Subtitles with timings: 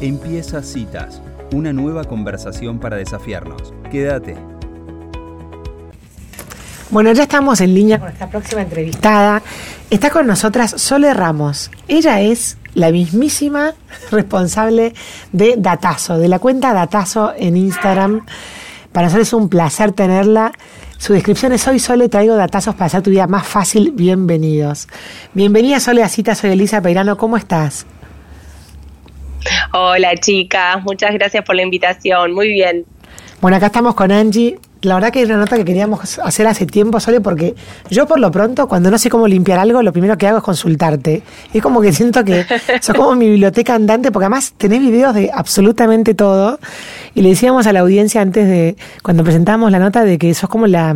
[0.00, 1.20] Empieza Citas,
[1.52, 3.74] una nueva conversación para desafiarnos.
[3.90, 4.34] Quédate.
[6.88, 9.42] Bueno, ya estamos en línea con nuestra próxima entrevistada.
[9.90, 11.70] Está con nosotras Sole Ramos.
[11.86, 13.74] Ella es la mismísima
[14.10, 14.94] responsable
[15.32, 18.24] de Datazo, de la cuenta Datazo en Instagram.
[18.92, 20.52] Para nosotros es un placer tenerla.
[20.96, 23.92] Su descripción es Hoy Sole traigo datazos para hacer tu vida más fácil.
[23.92, 24.88] Bienvenidos.
[25.34, 27.18] Bienvenida Sole a Cita, soy Elisa Peirano.
[27.18, 27.84] ¿Cómo estás?
[29.72, 32.32] Hola chicas, muchas gracias por la invitación.
[32.32, 32.84] Muy bien.
[33.40, 34.58] Bueno, acá estamos con Angie.
[34.82, 37.54] La verdad que es una nota que queríamos hacer hace tiempo, Sole, porque
[37.90, 40.44] yo por lo pronto, cuando no sé cómo limpiar algo, lo primero que hago es
[40.44, 41.22] consultarte.
[41.52, 42.46] Es como que siento que
[42.80, 46.58] sos como mi biblioteca andante, porque además tenés videos de absolutamente todo.
[47.14, 50.48] Y le decíamos a la audiencia antes de, cuando presentábamos la nota, de que sos
[50.48, 50.94] como la,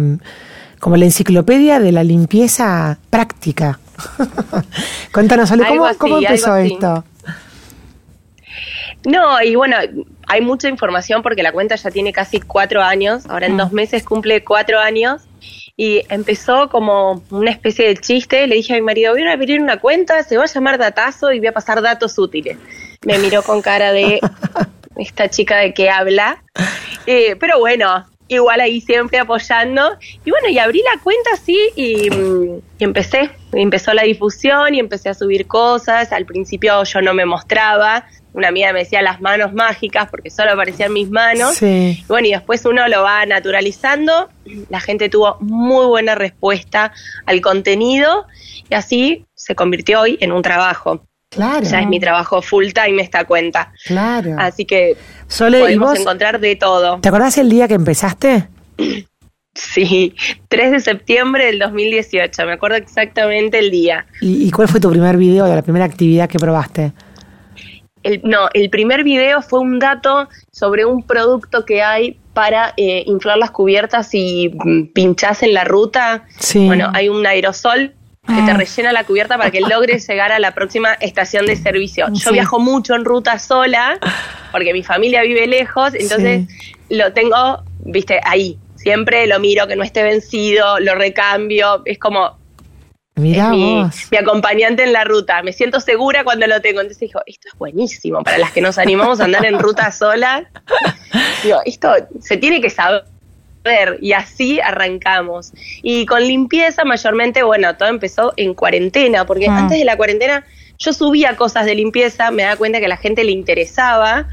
[0.80, 3.78] como la enciclopedia de la limpieza práctica.
[5.12, 7.04] Cuéntanos, Sole, ¿cómo, ¿cómo empezó esto?
[9.04, 9.76] No, y bueno,
[10.26, 13.58] hay mucha información porque la cuenta ya tiene casi cuatro años, ahora en mm.
[13.58, 15.22] dos meses cumple cuatro años,
[15.76, 19.60] y empezó como una especie de chiste, le dije a mi marido, voy a abrir
[19.60, 22.56] una cuenta, se va a llamar Datazo y voy a pasar datos útiles.
[23.04, 24.20] Me miró con cara de
[24.96, 26.42] esta chica de qué habla,
[27.06, 29.98] eh, pero bueno, igual ahí siempre apoyando.
[30.24, 33.30] Y bueno, y abrí la cuenta así y, mm, y, empecé.
[33.52, 36.12] Empezó la difusión y empecé a subir cosas.
[36.12, 40.52] Al principio yo no me mostraba, una amiga me decía las manos mágicas porque solo
[40.52, 41.62] aparecían mis manos.
[41.62, 44.28] Y bueno, y después uno lo va naturalizando.
[44.68, 46.92] La gente tuvo muy buena respuesta
[47.26, 48.26] al contenido
[48.68, 51.06] y así se convirtió hoy en un trabajo.
[51.30, 51.64] Claro.
[51.64, 53.72] Ya es mi trabajo full time esta cuenta.
[53.84, 54.34] Claro.
[54.36, 54.96] Así que
[55.28, 56.98] podemos encontrar de todo.
[57.00, 58.48] ¿Te acordás el día que empezaste?
[59.56, 60.16] Sí,
[60.48, 64.04] 3 de septiembre del 2018, me acuerdo exactamente el día.
[64.20, 66.92] ¿Y, y cuál fue tu primer video de la primera actividad que probaste?
[68.04, 73.04] El, no, el primer video fue un dato sobre un producto que hay para eh,
[73.06, 76.26] inflar las cubiertas y mm, pinchás en la ruta.
[76.54, 77.94] Bueno, hay un aerosol
[78.26, 78.56] que te ah.
[78.56, 82.06] rellena la cubierta para que logres llegar a la próxima estación de servicio.
[82.12, 83.98] Yo viajo mucho en ruta sola
[84.52, 86.46] porque mi familia vive lejos, entonces
[86.90, 88.58] lo tengo, viste, ahí.
[88.76, 92.36] Siempre lo miro que no esté vencido, lo recambio, es como
[93.16, 93.38] Mi,
[94.18, 95.42] acompañante en la ruta.
[95.42, 96.80] Me siento segura cuando lo tengo.
[96.80, 100.50] Entonces dijo, esto es buenísimo para las que nos animamos a andar en ruta sola.
[101.44, 103.04] Digo, esto se tiene que saber.
[104.00, 105.52] Y así arrancamos.
[105.82, 109.58] Y con limpieza, mayormente, bueno, todo empezó en cuarentena, porque ah.
[109.58, 110.44] antes de la cuarentena
[110.78, 114.28] yo subía cosas de limpieza, me daba cuenta que a la gente le interesaba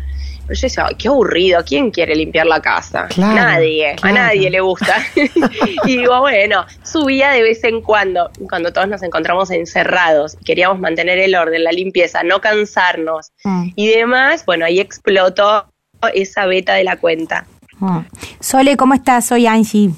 [0.51, 3.07] pero yo decía, qué aburrido, ¿quién quiere limpiar la casa?
[3.15, 4.97] nadie, a nadie le gusta.
[5.85, 11.19] y digo, bueno, subía de vez en cuando, cuando todos nos encontramos encerrados, queríamos mantener
[11.19, 13.69] el orden, la limpieza, no cansarnos mm.
[13.77, 15.67] y demás, bueno, ahí explotó
[16.13, 17.45] esa beta de la cuenta.
[17.79, 17.99] Mm.
[18.41, 19.27] Sole, ¿cómo estás?
[19.27, 19.91] Soy Angie.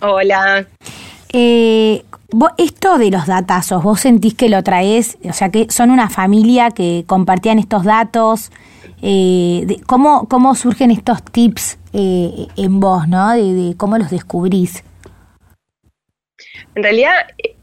[0.00, 0.64] Hola.
[1.32, 2.04] Eh,
[2.56, 5.18] esto de los datazos, ¿vos sentís que lo traes?
[5.28, 8.52] O sea, que son una familia que compartían estos datos,
[9.02, 13.32] eh, cómo, cómo surgen estos tips eh, en vos, ¿no?
[13.32, 14.84] De, cómo los descubrís.
[16.74, 17.12] En realidad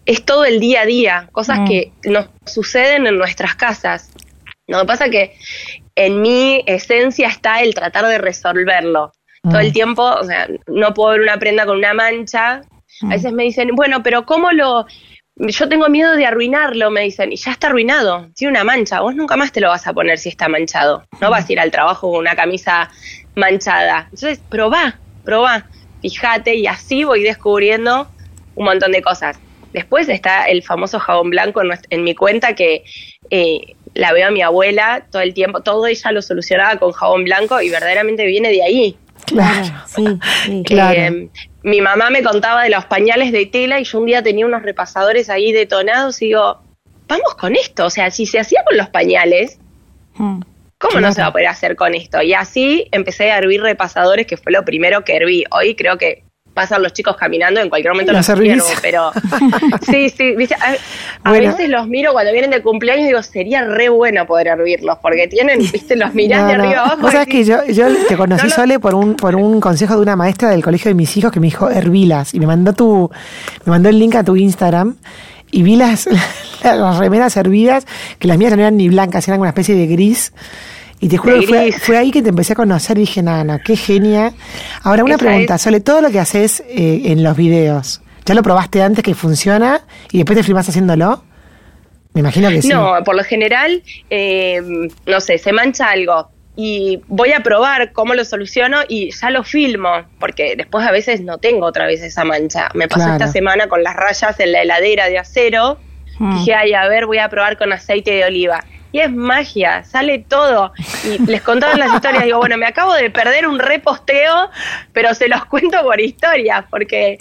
[0.06, 1.66] es todo el día a día, cosas mm.
[1.66, 4.10] que nos suceden en nuestras casas.
[4.68, 5.34] Lo que pasa que
[5.96, 9.12] en mi esencia está el tratar de resolverlo.
[9.44, 9.74] Todo el mm.
[9.74, 12.56] tiempo, o sea, no puedo ver una prenda con una mancha.
[12.56, 13.10] A mm.
[13.10, 14.86] veces me dicen, bueno, pero ¿cómo lo,
[15.40, 19.16] yo tengo miedo de arruinarlo, me dicen, y ya está arruinado, tiene una mancha, vos
[19.16, 21.72] nunca más te lo vas a poner si está manchado, no vas a ir al
[21.72, 22.90] trabajo con una camisa
[23.36, 24.06] manchada.
[24.06, 25.68] Entonces, probá, probá,
[26.02, 28.08] fíjate y así voy descubriendo
[28.56, 29.40] un montón de cosas.
[29.74, 32.84] Después está el famoso jabón blanco en, mi cuenta que
[33.30, 37.26] eh, la veo a mi abuela todo el tiempo, todo ella lo solucionaba con jabón
[37.26, 38.98] blanco y verdaderamente viene de ahí.
[39.26, 40.06] Claro, sí,
[40.46, 40.64] sí.
[40.66, 41.00] claro.
[41.00, 41.30] Eh,
[41.68, 44.64] mi mamá me contaba de los pañales de tela y yo un día tenía unos
[44.64, 46.62] repasadores ahí detonados y digo,
[47.10, 49.60] vamos con esto, o sea, si se hacía con los pañales,
[50.16, 50.40] hmm.
[50.78, 52.22] ¿cómo no se va a poder hacer con esto?
[52.22, 55.44] Y así empecé a hervir repasadores, que fue lo primero que herví.
[55.52, 56.24] Hoy creo que
[56.58, 59.12] pasan los chicos caminando, en cualquier momento los observo, pero
[59.84, 60.36] sí, sí,
[61.24, 64.98] a, veces los miro cuando vienen de cumpleaños y digo, sería re bueno poder hervirlos,
[65.00, 66.98] porque tienen, viste, los mirás de arriba abajo.
[67.04, 70.16] Vos sabés que yo, yo te conocí Sole por un, por un consejo de una
[70.16, 73.12] maestra del colegio de mis hijos que me dijo hervilas y me mandó tu,
[73.66, 74.96] me mandó el link a tu Instagram
[75.52, 76.10] y vi las,
[76.64, 77.86] las remeras hervidas,
[78.18, 80.34] que las mías no eran ni blancas, eran una especie de gris.
[81.00, 83.44] Y te juro que fue, fue, ahí que te empecé a conocer y dije, nada,
[83.44, 84.34] no, qué genia.
[84.84, 88.02] Ahora, una pregunta, sobre todo lo que haces eh, en los videos.
[88.26, 91.24] ¿Ya lo probaste antes que funciona y después te filmás haciéndolo?
[92.14, 92.70] Me imagino que sí.
[92.70, 94.62] No, por lo general, eh,
[95.06, 96.30] no sé, se mancha algo
[96.60, 101.22] y voy a probar cómo lo soluciono y ya lo filmo, porque después a veces
[101.22, 102.70] no tengo otra vez esa mancha.
[102.74, 105.78] Me pasó esta semana con las rayas en la heladera de acero.
[106.18, 106.40] Mm.
[106.40, 108.66] Dije, ay, a ver, voy a probar con aceite de oliva.
[108.92, 110.72] Y es magia, sale todo.
[111.04, 114.50] Y les contaban las historias, digo, bueno, me acabo de perder un reposteo,
[114.94, 117.18] pero se los cuento por historias, porque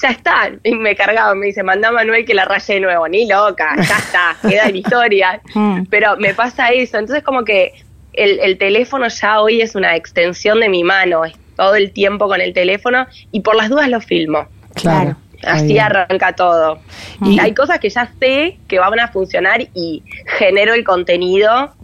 [0.00, 0.50] ya está.
[0.62, 3.08] Y me cargaba, me dice, manda a Manuel que la raye de nuevo.
[3.08, 5.40] Ni loca, ya está, queda en historia.
[5.52, 5.86] Mm.
[5.90, 6.96] Pero me pasa eso.
[6.96, 7.72] Entonces, como que
[8.12, 12.40] el, teléfono ya hoy es una extensión de mi mano, es todo el tiempo con
[12.40, 14.46] el teléfono y por las dudas lo filmo.
[14.74, 15.16] Claro.
[15.46, 16.80] Así arranca todo.
[17.22, 20.02] Y hay cosas que ya sé que van a funcionar y
[20.38, 21.74] genero el contenido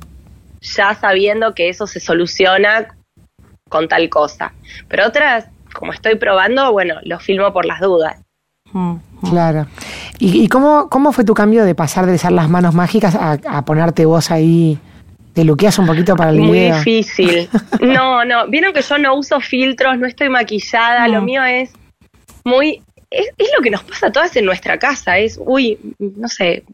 [0.61, 2.88] ya sabiendo que eso se soluciona
[3.69, 4.53] con tal cosa.
[4.88, 8.20] Pero otras, como estoy probando, bueno, lo filmo por las dudas.
[9.31, 9.67] Claro.
[10.19, 13.38] ¿Y, y cómo, cómo fue tu cambio de pasar de usar las manos mágicas a,
[13.47, 14.79] a ponerte vos ahí
[15.37, 17.47] ¿Te luqueas un poquito para el Muy difícil.
[17.82, 18.47] No, no.
[18.49, 21.06] Vieron que yo no uso filtros, no estoy maquillada.
[21.09, 21.75] Lo mío es
[22.43, 22.82] muy.
[23.17, 25.19] Es, lo que nos pasa a todas en nuestra casa.
[25.19, 26.65] Es, uy, no sé.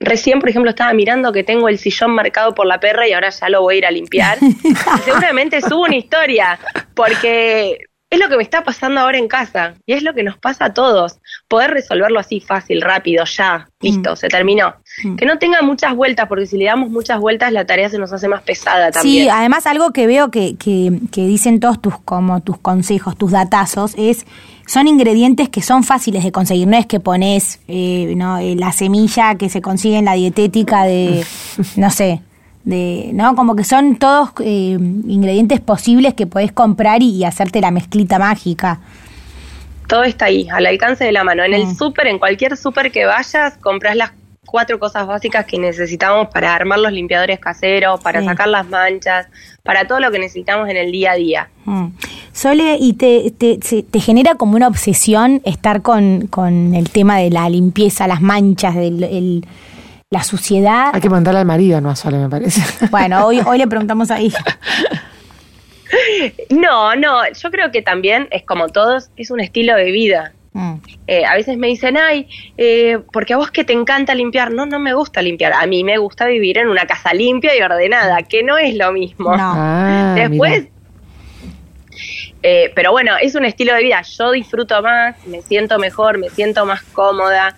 [0.00, 3.30] Recién, por ejemplo, estaba mirando que tengo el sillón marcado por la perra y ahora
[3.30, 4.38] ya lo voy a ir a limpiar.
[5.04, 6.58] seguramente subo una historia,
[6.94, 7.78] porque
[8.14, 10.66] es lo que me está pasando ahora en casa y es lo que nos pasa
[10.66, 11.18] a todos.
[11.48, 14.16] Poder resolverlo así fácil, rápido, ya, listo, mm.
[14.16, 14.74] se terminó.
[15.02, 15.16] Mm.
[15.16, 18.12] Que no tenga muchas vueltas, porque si le damos muchas vueltas la tarea se nos
[18.12, 19.24] hace más pesada también.
[19.24, 23.94] Sí, además algo que veo que, que, dicen todos tus, como tus consejos, tus datazos,
[23.96, 24.26] es
[24.66, 26.66] son ingredientes que son fáciles de conseguir.
[26.66, 28.38] No es que pones eh, ¿no?
[28.38, 31.24] Eh, la semilla que se consigue en la dietética de,
[31.76, 32.22] no sé,
[32.64, 33.36] de, ¿no?
[33.36, 38.80] Como que son todos eh, ingredientes posibles que podés comprar y, hacerte la mezclita mágica.
[39.86, 41.44] Todo está ahí, al alcance de la mano.
[41.44, 41.76] En el mm.
[41.76, 44.12] súper, en cualquier súper que vayas, compras las
[44.46, 49.26] cuatro cosas básicas que necesitamos para armar los limpiadores caseros, para sacar las manchas,
[49.62, 51.48] para todo lo que necesitamos en el día a día.
[51.64, 51.86] Mm.
[52.32, 57.30] Sole, ¿y te, te, te, genera como una obsesión estar con, con el tema de
[57.30, 59.44] la limpieza, las manchas, del
[60.14, 60.90] la suciedad.
[60.94, 62.62] Hay que mandarle al marido, no a Sole, me parece.
[62.90, 64.38] Bueno, hoy, hoy le preguntamos a ella.
[66.50, 70.32] No, no, yo creo que también es como todos, es un estilo de vida.
[70.52, 70.74] Mm.
[71.08, 74.52] Eh, a veces me dicen, ay, eh, porque a vos que te encanta limpiar.
[74.52, 75.52] No, no me gusta limpiar.
[75.52, 78.92] A mí me gusta vivir en una casa limpia y ordenada, que no es lo
[78.92, 79.32] mismo.
[79.36, 80.68] Ah, Después,
[82.42, 84.02] eh, pero bueno, es un estilo de vida.
[84.02, 87.56] Yo disfruto más, me siento mejor, me siento más cómoda.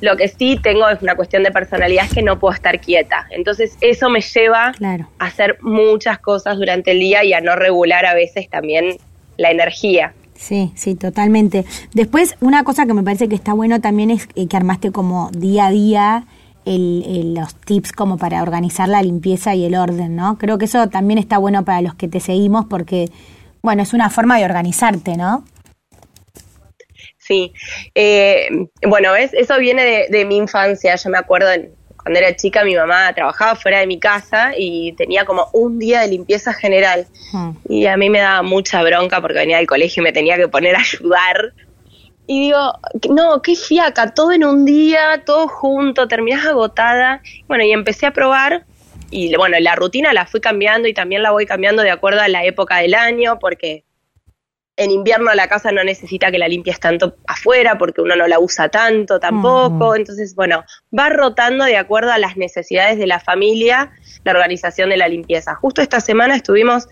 [0.00, 3.26] Lo que sí tengo es una cuestión de personalidad, es que no puedo estar quieta.
[3.30, 8.06] Entonces eso me lleva a hacer muchas cosas durante el día y a no regular
[8.06, 8.96] a veces también
[9.36, 10.14] la energía.
[10.34, 11.66] Sí, sí, totalmente.
[11.92, 15.30] Después, una cosa que me parece que está bueno también es eh, que armaste como
[15.32, 16.24] día a día
[16.64, 20.38] los tips como para organizar la limpieza y el orden, ¿no?
[20.38, 23.10] Creo que eso también está bueno para los que te seguimos porque,
[23.62, 25.44] bueno, es una forma de organizarte, ¿no?
[27.30, 27.52] Sí,
[27.94, 28.48] eh,
[28.84, 29.32] bueno, ¿ves?
[29.34, 30.96] eso viene de, mi infancia.
[30.96, 31.46] Yo me acuerdo
[31.96, 36.00] cuando era chica, mi mamá trabajaba fuera de mi casa y tenía como un día
[36.00, 37.06] de limpieza general.
[37.32, 37.50] Hmm.
[37.68, 40.48] Y a mí me daba mucha bronca porque venía del colegio y me tenía que
[40.48, 41.54] poner a ayudar.
[42.26, 42.72] Y digo,
[43.08, 47.22] no, qué fiaca, todo en un día, todo junto, terminás agotada.
[47.46, 48.64] Bueno, y empecé a probar
[49.12, 52.28] y bueno, la rutina la fui cambiando y también la voy cambiando de acuerdo a
[52.28, 53.84] la época del año porque
[54.76, 58.38] en invierno la casa no necesita que la limpies tanto afuera porque uno no la
[58.38, 59.94] usa tanto tampoco.
[59.94, 60.64] Entonces, bueno,
[60.96, 63.92] va rotando de acuerdo a las necesidades de la familia
[64.24, 65.54] la organización de la limpieza.
[65.54, 66.88] Justo esta semana estuvimos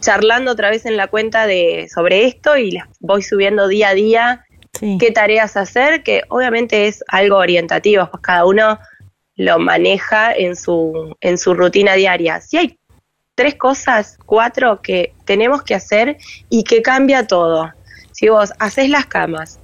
[0.00, 3.94] charlando otra vez en la cuenta de sobre esto y les voy subiendo día a
[3.94, 4.44] día
[4.98, 8.78] qué tareas hacer, que obviamente es algo orientativo, pues cada uno
[9.36, 12.40] lo maneja en su, en su rutina diaria.
[12.40, 12.78] Si hay
[13.34, 17.72] tres cosas, cuatro que tenemos que hacer y que cambia todo.
[18.12, 19.60] Si vos haces las camas,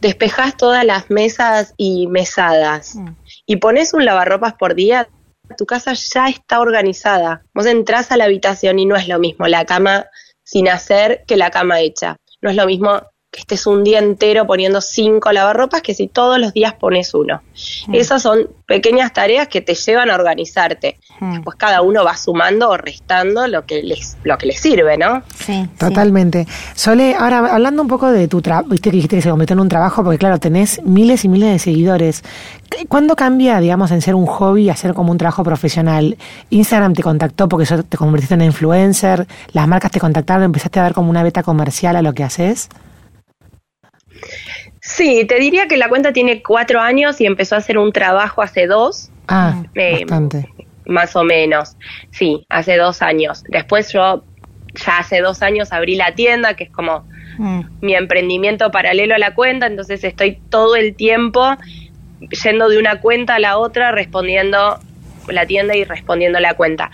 [0.00, 3.08] despejas todas las mesas y mesadas mm.
[3.46, 5.08] y pones un lavarropas por día,
[5.56, 7.42] tu casa ya está organizada.
[7.54, 10.06] Vos entras a la habitación y no es lo mismo la cama
[10.42, 12.16] sin hacer que la cama hecha.
[12.42, 13.02] No es lo mismo
[13.36, 17.42] que estés un día entero poniendo cinco lavarropas que si todos los días pones uno.
[17.86, 17.94] Mm.
[17.94, 20.98] Esas son pequeñas tareas que te llevan a organizarte.
[21.20, 21.42] Mm.
[21.42, 25.22] Pues cada uno va sumando o restando lo que les, lo que les sirve, ¿no?
[25.34, 25.68] Sí.
[25.78, 26.46] Totalmente.
[26.74, 29.60] Sole, ahora hablando un poco de tu trabajo, viste que dijiste que se convirtió en
[29.60, 32.24] un trabajo, porque claro, tenés miles y miles de seguidores.
[32.88, 36.16] ¿Cuándo cambia, digamos, en ser un hobby a ser como un trabajo profesional?
[36.48, 40.94] Instagram te contactó porque te convertiste en influencer, las marcas te contactaron, empezaste a ver
[40.94, 42.70] como una beta comercial a lo que haces.
[44.86, 48.40] Sí, te diría que la cuenta tiene cuatro años y empezó a hacer un trabajo
[48.40, 49.10] hace dos.
[49.26, 50.48] Ah, eh, bastante.
[50.86, 51.76] Más o menos.
[52.12, 53.42] Sí, hace dos años.
[53.48, 54.22] Después yo
[54.74, 57.04] ya hace dos años abrí la tienda, que es como
[57.36, 57.62] mm.
[57.80, 61.56] mi emprendimiento paralelo a la cuenta, entonces estoy todo el tiempo
[62.44, 64.78] yendo de una cuenta a la otra, respondiendo
[65.26, 66.92] la tienda y respondiendo la cuenta.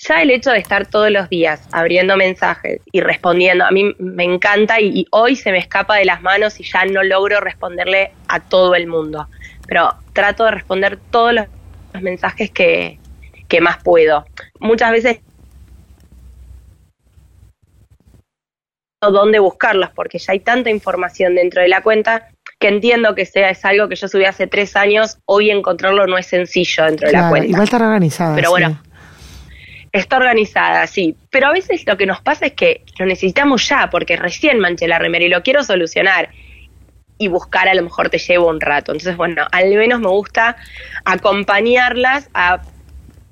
[0.00, 4.22] Ya el hecho de estar todos los días abriendo mensajes y respondiendo, a mí me
[4.22, 8.38] encanta y, hoy se me escapa de las manos y ya no logro responderle a
[8.38, 9.26] todo el mundo.
[9.66, 11.46] Pero trato de responder todos los,
[12.00, 13.00] mensajes que,
[13.48, 14.24] que más puedo.
[14.60, 15.20] Muchas veces
[19.00, 22.28] dónde buscarlos, porque ya hay tanta información dentro de la cuenta
[22.60, 26.18] que entiendo que sea es algo que yo subí hace tres años, hoy encontrarlo no
[26.18, 27.48] es sencillo dentro de la cuenta.
[27.48, 28.34] Igual está organizada.
[28.34, 28.80] Pero bueno,
[29.92, 31.16] está organizada, sí.
[31.30, 34.88] Pero a veces lo que nos pasa es que lo necesitamos ya, porque recién manché
[34.88, 36.30] la remera y lo quiero solucionar.
[37.20, 38.92] Y buscar a lo mejor te lleva un rato.
[38.92, 40.56] Entonces, bueno, al menos me gusta
[41.04, 42.60] acompañarlas a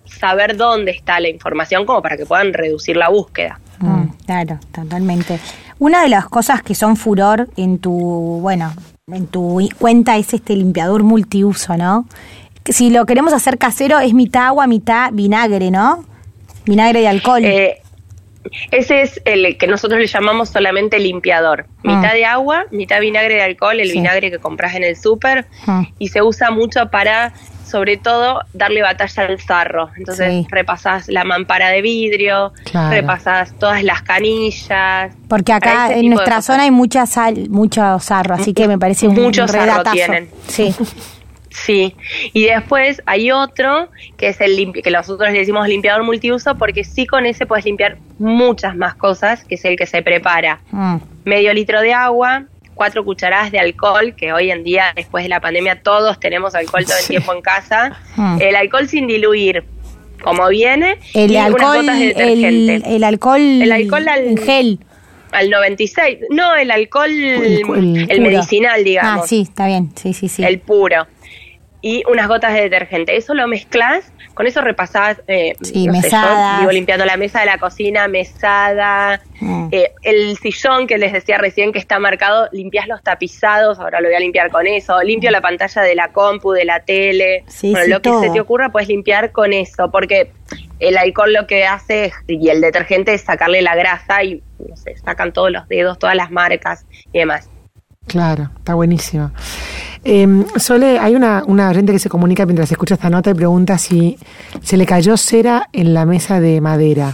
[0.05, 3.61] saber dónde está la información como para que puedan reducir la búsqueda.
[3.79, 5.39] Mm, claro, totalmente.
[5.79, 7.93] Una de las cosas que son furor en tu,
[8.41, 8.73] bueno,
[9.13, 12.07] en tu cuenta es este limpiador multiuso, ¿no?
[12.65, 16.05] Si lo queremos hacer casero es mitad agua, mitad vinagre, ¿no?
[16.66, 17.44] Vinagre de alcohol.
[17.44, 17.80] Eh,
[18.70, 21.66] ese es el que nosotros le llamamos solamente limpiador.
[21.68, 21.80] Ah.
[21.82, 25.46] Mitad de agua, mitad vinagre de alcohol, el vinagre que compras en el súper.
[25.66, 25.85] Ah.
[25.99, 27.32] Y se usa mucho para
[27.66, 29.90] sobre todo darle batalla al sarro.
[29.96, 32.52] Entonces repasás la mampara de vidrio,
[32.90, 35.12] repasás todas las canillas.
[35.28, 39.14] Porque acá en nuestra zona hay mucha sal, mucho sarro, así que me parece un
[39.16, 40.28] Muchos sarro tienen.
[40.46, 40.75] Sí.
[41.65, 41.97] Sí,
[42.33, 47.07] y después hay otro que es el que nosotros le decimos limpiador multiuso porque sí
[47.07, 50.61] con ese puedes limpiar muchas más cosas, que es el que se prepara.
[50.71, 50.97] Mm.
[51.25, 52.45] Medio litro de agua,
[52.77, 56.85] cuatro cucharadas de alcohol, que hoy en día, después de la pandemia, todos tenemos alcohol
[56.85, 57.99] todo el tiempo en casa.
[58.15, 58.37] Hmm.
[58.41, 59.65] El alcohol sin diluir,
[60.23, 62.83] como viene, el y alcohol, gotas de detergente.
[62.95, 64.79] El, alcohol, el alcohol al, en gel.
[65.33, 66.19] Al 96.
[66.31, 69.25] No, el alcohol, el, medicinal, digamos.
[69.25, 69.91] Ah, sí, está bien.
[69.97, 70.45] Sí, sí, sí.
[70.45, 71.07] El puro.
[71.83, 73.16] Y unas gotas de detergente.
[73.16, 78.06] Eso lo mezclas con eso repasabas, eh, sí, digo, limpiando la mesa de la cocina,
[78.06, 79.68] mesada, mm.
[79.73, 84.09] eh, el sillón que les decía recién que está marcado, limpias los tapizados, ahora lo
[84.09, 87.87] voy a limpiar con eso, limpio la pantalla de la compu, de la tele, bueno,
[87.87, 90.33] lo que se te ocurra puedes limpiar con eso, porque
[90.80, 94.99] el alcohol lo que hace y el detergente es sacarle la grasa y no sé,
[94.99, 97.49] sacan todos los dedos, todas las marcas y demás.
[98.07, 99.33] Claro, está buenísimo.
[100.05, 103.77] Eh, Sole, hay una, una gente que se comunica mientras escucha esta nota y pregunta
[103.77, 104.17] si
[104.63, 107.13] se le cayó cera en la mesa de madera.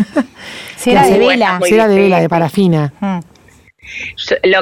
[0.76, 1.60] cera de vela.
[1.64, 2.92] Cera de vela, de parafina.
[3.00, 3.18] Mm.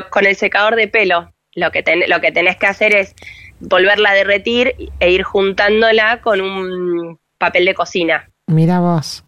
[0.09, 3.15] con el secador de pelo, lo que, lo que tenés que hacer es
[3.61, 8.31] volverla a derretir e ir juntándola con un papel de cocina.
[8.47, 9.25] Mira vos.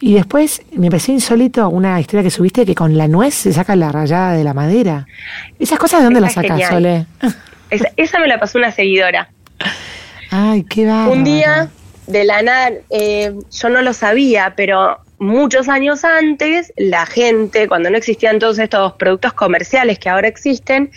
[0.00, 3.74] Y después me pareció insólito una historia que subiste que con la nuez se saca
[3.76, 5.06] la rayada de la madera.
[5.58, 7.06] ¿Esas cosas de dónde las sacas, Sole?
[7.96, 9.28] Esa, me la pasó una seguidora.
[10.30, 11.08] Ay, qué va.
[11.08, 11.68] Un día,
[12.06, 17.90] de la nada, eh, yo no lo sabía, pero muchos años antes, la gente, cuando
[17.90, 20.90] no existían todos estos productos comerciales que ahora existen,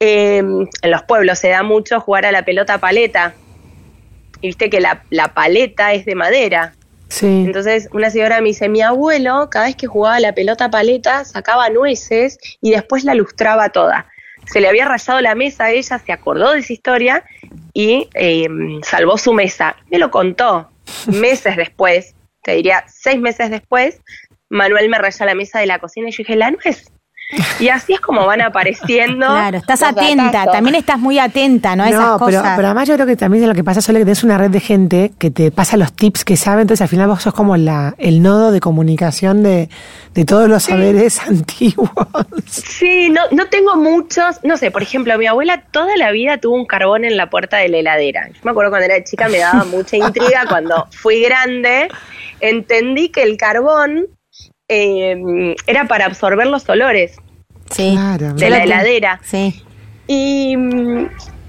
[0.00, 3.34] em, en los pueblos se da mucho jugar a la pelota paleta.
[4.40, 6.74] Y viste que la, la paleta es de madera.
[7.14, 7.44] Sí.
[7.46, 11.70] Entonces, una señora me dice, mi abuelo, cada vez que jugaba la pelota paleta, sacaba
[11.70, 14.08] nueces y después la lustraba toda
[14.46, 17.24] se le había rayado la mesa a ella, se acordó de esa historia
[17.72, 18.46] y eh,
[18.82, 19.76] salvó su mesa.
[19.90, 20.70] Me lo contó
[21.06, 24.00] meses después, te diría seis meses después,
[24.50, 26.90] Manuel me raya la mesa de la cocina y yo dije, la nuez.
[27.58, 29.26] Y así es como van apareciendo.
[29.26, 31.84] Claro, estás atenta, también estás muy atenta, ¿no?
[31.84, 32.42] A esas cosas.
[32.42, 34.50] Pero, pero además yo creo que también lo que pasa es que tienes una red
[34.50, 37.56] de gente que te pasa los tips que sabe, entonces al final vos sos como
[37.56, 39.68] la, el nodo de comunicación de,
[40.26, 41.90] todos los saberes antiguos.
[42.46, 46.54] Sí, no, no tengo muchos, no sé, por ejemplo, mi abuela toda la vida tuvo
[46.54, 48.28] un carbón en la puerta de la heladera.
[48.28, 51.88] Yo me acuerdo cuando era chica me daba mucha intriga, cuando fui grande
[52.40, 54.06] entendí que el carbón
[54.74, 57.16] eh, era para absorber los olores
[57.76, 59.20] de la heladera.
[59.22, 59.62] Sí.
[60.06, 60.56] Y,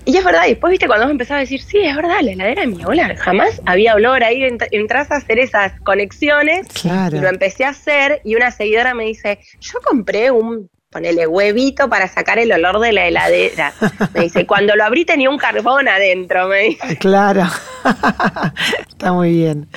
[0.06, 2.62] y es verdad, después, viste, cuando vos empezaba a decir, sí, es verdad, la heladera
[2.62, 7.66] de mi abuela, jamás había olor ahí, entras a hacer esas conexiones, y lo empecé
[7.66, 12.52] a hacer, y una seguidora me dice, yo compré un, ponele huevito para sacar el
[12.54, 13.74] olor de la heladera.
[14.14, 16.98] Me dice, cuando lo abrí tenía un carbón adentro, me dice.
[16.98, 17.44] Claro,
[18.88, 19.68] está muy bien.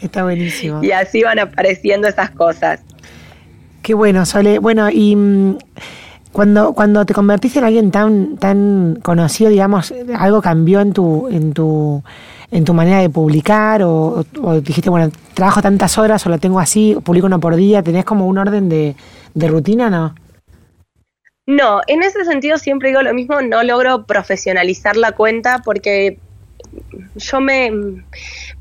[0.00, 0.82] Está buenísimo.
[0.82, 2.80] Y así van apareciendo esas cosas.
[3.82, 4.58] Qué bueno, Sole.
[4.58, 5.58] Bueno, y mm,
[6.32, 11.52] Cuando, cuando te convertiste en alguien tan, tan conocido, digamos, algo cambió en tu, en
[11.52, 12.02] tu,
[12.50, 14.24] en tu manera de publicar, o,
[14.62, 18.26] dijiste, bueno, trabajo tantas horas, o lo tengo así, publico uno por día, ¿tenés como
[18.26, 18.96] un orden de,
[19.34, 20.14] de rutina, no?
[21.46, 26.18] No, en ese sentido siempre digo lo mismo, no logro profesionalizar la cuenta porque
[27.16, 27.70] yo me,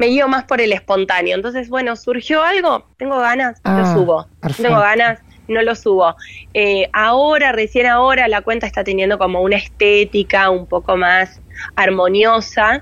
[0.01, 1.35] me guío más por el espontáneo.
[1.35, 4.27] Entonces, bueno, surgió algo, tengo ganas, lo ah, subo.
[4.57, 6.15] Tengo ganas, no lo subo.
[6.55, 11.39] Eh, ahora, recién ahora, la cuenta está teniendo como una estética un poco más
[11.75, 12.81] armoniosa,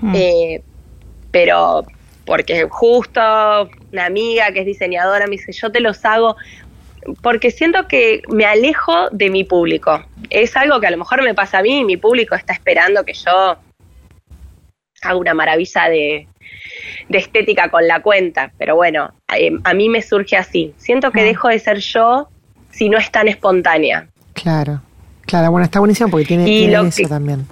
[0.00, 0.14] hmm.
[0.14, 0.62] eh,
[1.32, 1.84] pero
[2.24, 3.20] porque justo
[3.92, 6.36] una amiga que es diseñadora me dice, yo te los hago
[7.20, 10.04] porque siento que me alejo de mi público.
[10.28, 13.04] Es algo que a lo mejor me pasa a mí y mi público está esperando
[13.04, 13.56] que yo
[15.02, 16.28] haga una maravilla de,
[17.10, 18.52] estética con la cuenta.
[18.58, 20.74] Pero bueno, eh, a, mí me surge así.
[20.76, 21.24] Siento que ah.
[21.24, 22.28] dejo de ser yo
[22.70, 24.08] si no es tan espontánea.
[24.32, 24.80] Claro,
[25.22, 27.46] claro, bueno, está buenísimo porque tiene, eso también.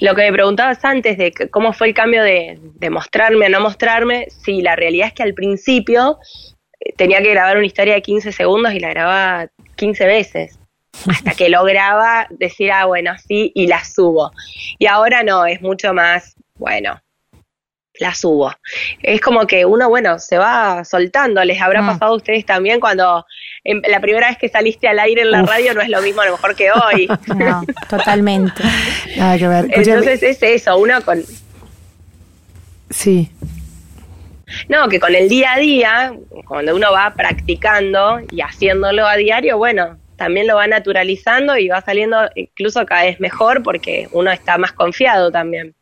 [0.00, 3.60] Lo que me preguntabas antes de cómo fue el cambio de, de mostrarme a no
[3.60, 6.18] mostrarme, sí, la realidad es que al principio
[6.96, 10.58] tenía que grabar una historia de 15 segundos y la grababa 15 veces.
[11.08, 14.30] Hasta que lograba decir, ah, bueno, sí, y la subo.
[14.78, 17.00] Y ahora no, es mucho más, bueno,
[17.98, 18.52] la subo.
[19.02, 21.44] Es como que uno, bueno, se va soltando.
[21.44, 21.86] Les habrá mm.
[21.86, 23.24] pasado a ustedes también cuando
[23.64, 26.26] la primera vez que saliste al aire en la radio no es lo mismo a
[26.26, 27.08] lo mejor que hoy.
[27.42, 28.62] No, totalmente.
[29.16, 29.66] Nada que ver.
[29.70, 31.22] Entonces es eso, uno con...
[32.90, 33.30] Sí.
[34.68, 36.14] No, que con el día a día,
[36.46, 41.80] cuando uno va practicando y haciéndolo a diario, bueno, también lo va naturalizando y va
[41.80, 45.74] saliendo incluso cada vez mejor porque uno está más confiado también.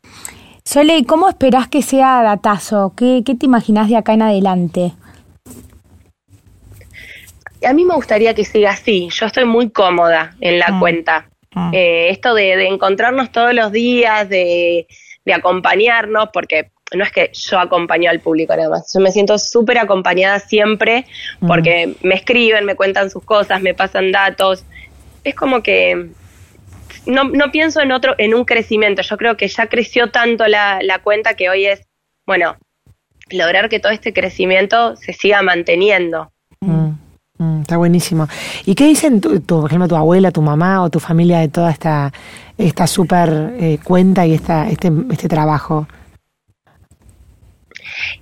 [0.65, 2.93] Sole, ¿cómo esperás que sea Datazo?
[2.97, 4.93] ¿Qué, qué te imaginás de acá en adelante?
[7.67, 9.09] A mí me gustaría que siga así.
[9.11, 10.81] Yo estoy muy cómoda en la mm.
[10.81, 11.29] cuenta.
[11.55, 11.71] Mm.
[11.75, 14.87] Eh, esto de, de, encontrarnos todos los días, de,
[15.25, 19.39] de acompañarnos, porque no es que yo acompaño al público nada más, yo me siento
[19.39, 21.07] súper acompañada siempre
[21.47, 24.65] porque me escriben, me cuentan sus cosas, me pasan datos.
[25.23, 26.11] Es como que
[27.07, 29.03] no, no pienso en otro, en un crecimiento.
[29.03, 31.87] Yo creo que ya creció tanto la, la cuenta que hoy es,
[32.27, 32.57] bueno,
[33.31, 36.31] lograr que todo este crecimiento se siga manteniendo.
[36.61, 36.93] Mm,
[37.39, 38.29] mm, está buenísimo.
[38.67, 41.71] ¿Y qué dicen, tu, por ejemplo, tu abuela, tu mamá o tu familia de toda
[41.71, 42.13] esta
[42.59, 45.87] esta súper eh, cuenta y esta, este, este trabajo?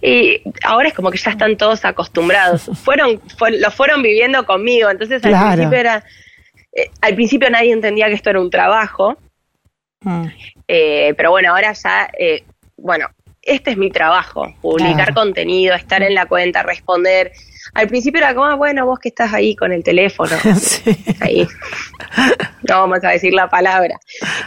[0.01, 2.71] y ahora es como que ya están todos acostumbrados.
[2.85, 3.21] Fueron,
[3.59, 6.05] lo fueron viviendo conmigo, entonces al principio era,
[6.72, 9.16] eh, al principio nadie entendía que esto era un trabajo,
[10.00, 10.26] mm.
[10.66, 12.44] eh, pero bueno, ahora ya, eh,
[12.76, 13.09] bueno,
[13.42, 17.33] este es mi trabajo, publicar contenido, estar en la cuenta, responder.
[17.74, 20.37] Al principio era como, ah, bueno, vos que estás ahí con el teléfono,
[21.20, 21.46] ahí,
[22.68, 23.98] no vamos a decir la palabra.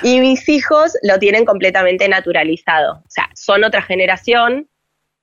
[0.03, 4.67] Y mis hijos lo tienen completamente naturalizado, o sea, son otra generación,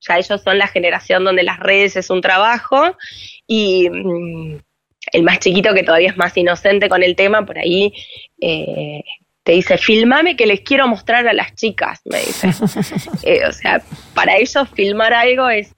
[0.01, 2.97] ya ellos son la generación donde las redes es un trabajo.
[3.47, 4.59] Y mm,
[5.13, 7.93] el más chiquito que todavía es más inocente con el tema, por ahí
[8.41, 9.03] eh,
[9.43, 12.49] te dice, filmame que les quiero mostrar a las chicas, me dice.
[13.23, 13.83] Eh, o sea,
[14.15, 15.75] para ellos filmar algo es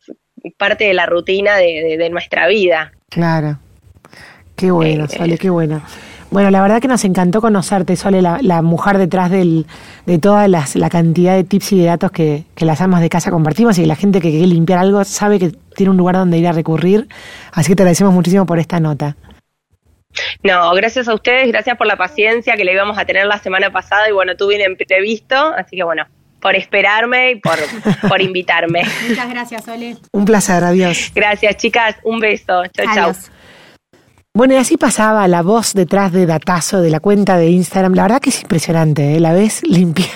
[0.56, 2.92] parte de la rutina de, nuestra vida.
[3.09, 3.59] Claro.
[4.56, 5.83] Qué bueno, eh, Sole, qué bueno.
[6.31, 9.66] Bueno, la verdad que nos encantó conocerte, Sole, la, la mujer detrás del,
[10.07, 13.09] de toda las, la cantidad de tips y de datos que, que las amas de
[13.09, 16.14] casa compartimos y que la gente que quiere limpiar algo sabe que tiene un lugar
[16.14, 17.09] donde ir a recurrir.
[17.53, 19.16] Así que te agradecemos muchísimo por esta nota.
[20.43, 23.71] No, gracias a ustedes, gracias por la paciencia que le íbamos a tener la semana
[23.71, 26.07] pasada y bueno, tuve un imprevisto, así que bueno,
[26.40, 27.59] por esperarme y por,
[28.09, 28.83] por invitarme.
[29.09, 29.97] Muchas gracias, Sole.
[30.12, 31.11] Un placer, adiós.
[31.14, 32.62] Gracias, chicas, un beso.
[32.73, 33.12] Chao, chao.
[34.33, 37.95] Bueno, y así pasaba la voz detrás de Datazo de la cuenta de Instagram.
[37.95, 39.19] La verdad que es impresionante, ¿eh?
[39.19, 40.09] La ves limpiar.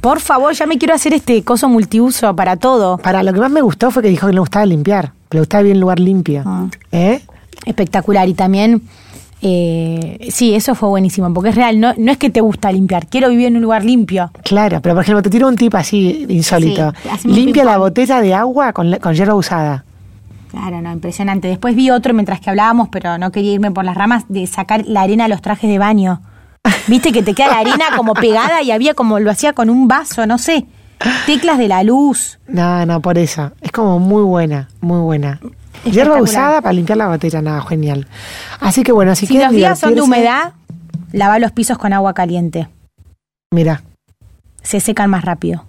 [0.00, 2.98] Por favor, ya me quiero hacer este coso multiuso para todo.
[2.98, 5.42] Para lo que más me gustó fue que dijo que le gustaba limpiar, que le
[5.42, 6.42] gustaba bien lugar limpio.
[6.44, 6.66] Ah.
[6.90, 7.20] ¿Eh?
[7.64, 8.28] Espectacular.
[8.28, 8.82] Y también,
[9.40, 11.78] eh, sí, eso fue buenísimo, porque es real.
[11.78, 14.32] No, no es que te gusta limpiar, quiero vivir en un lugar limpio.
[14.42, 16.92] Claro, pero por ejemplo, te tiro un tip así insólito.
[17.22, 19.84] Limpia la botella de agua con, con hierba usada.
[20.50, 21.48] Claro, no, impresionante.
[21.48, 24.84] Después vi otro mientras que hablábamos, pero no quería irme por las ramas, de sacar
[24.86, 26.22] la arena a los trajes de baño.
[26.86, 29.88] Viste que te queda la arena como pegada y había como lo hacía con un
[29.88, 30.66] vaso, no sé.
[31.26, 32.38] Teclas de la luz.
[32.48, 33.52] No, no, por eso.
[33.60, 35.40] Es como muy buena, muy buena.
[35.84, 38.08] Hierba usada para limpiar la botella, nada, genial.
[38.58, 40.54] Así que bueno, si, si los días son de humedad,
[41.12, 42.68] lava los pisos con agua caliente.
[43.52, 43.82] Mira.
[44.62, 45.64] Se secan más rápido.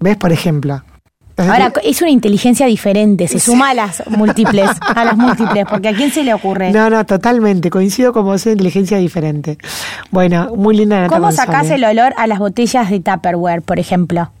[0.00, 0.82] ¿Ves, por ejemplo?
[1.38, 5.94] Ahora, es una inteligencia diferente, se suma a las múltiples, a las múltiples, porque ¿a
[5.94, 6.72] quién se le ocurre?
[6.72, 9.56] No, no, totalmente, coincido con vos, es una inteligencia diferente.
[10.10, 14.32] Bueno, muy linda la ¿Cómo sacás el olor a las botellas de Tupperware, por ejemplo?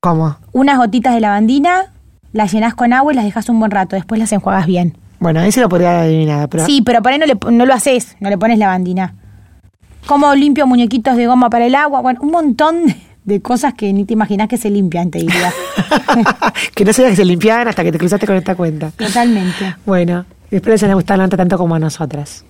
[0.00, 0.36] ¿Cómo?
[0.52, 1.92] Unas gotitas de lavandina,
[2.32, 4.96] las llenas con agua y las dejas un buen rato, después las enjuagas bien.
[5.20, 6.64] Bueno, ese lo podría adivinar, pero...
[6.64, 9.14] Sí, pero por ahí no, le, no lo haces, no le pones lavandina.
[10.06, 12.00] ¿Cómo limpio muñequitos de goma para el agua?
[12.00, 15.52] Bueno, un montón de cosas que ni te imaginas que se limpian, te diría.
[16.74, 18.90] que no sabías que se limpiaban hasta que te cruzaste con esta cuenta.
[18.90, 19.76] Totalmente.
[19.86, 22.44] Bueno, espero que les haya gustado tanto como a nosotras.